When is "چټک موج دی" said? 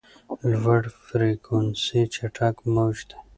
2.13-3.17